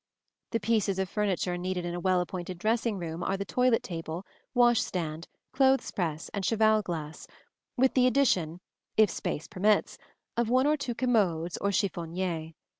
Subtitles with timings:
[0.49, 4.25] The pieces of furniture needed in a well appointed dressing room are the toilet table,
[4.55, 7.27] wash stand, clothes press and cheval glass,
[7.77, 8.61] with the addition,
[8.97, 9.99] if space permits,
[10.35, 12.53] of one or two commodes or chiffonniers.